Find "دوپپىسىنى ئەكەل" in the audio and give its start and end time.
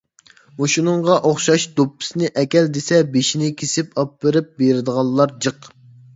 1.79-2.71